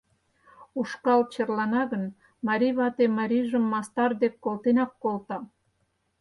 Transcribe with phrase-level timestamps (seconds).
[0.79, 2.05] Ушкал черлана гын,
[2.47, 5.37] марий вате марийжым мастар дек колтенак колта.